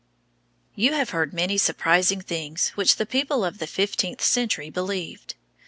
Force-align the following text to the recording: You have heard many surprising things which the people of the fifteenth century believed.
You 0.73 0.93
have 0.93 1.11
heard 1.11 1.31
many 1.31 1.59
surprising 1.59 2.21
things 2.21 2.69
which 2.69 2.95
the 2.95 3.05
people 3.05 3.45
of 3.45 3.59
the 3.59 3.67
fifteenth 3.67 4.23
century 4.23 4.71
believed. 4.71 5.35